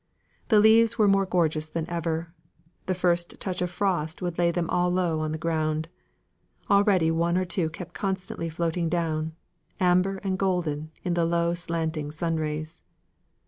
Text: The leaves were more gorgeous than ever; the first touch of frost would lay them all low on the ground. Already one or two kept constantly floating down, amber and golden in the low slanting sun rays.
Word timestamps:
The 0.47 0.59
leaves 0.59 0.97
were 0.97 1.07
more 1.07 1.27
gorgeous 1.27 1.69
than 1.69 1.87
ever; 1.87 2.33
the 2.87 2.95
first 2.95 3.39
touch 3.39 3.61
of 3.61 3.69
frost 3.69 4.19
would 4.19 4.39
lay 4.39 4.49
them 4.49 4.67
all 4.67 4.89
low 4.89 5.19
on 5.19 5.31
the 5.31 5.37
ground. 5.37 5.89
Already 6.71 7.11
one 7.11 7.37
or 7.37 7.45
two 7.45 7.69
kept 7.69 7.93
constantly 7.93 8.49
floating 8.49 8.89
down, 8.89 9.33
amber 9.79 10.17
and 10.23 10.39
golden 10.39 10.89
in 11.03 11.13
the 11.13 11.23
low 11.23 11.53
slanting 11.53 12.09
sun 12.11 12.37
rays. 12.37 12.81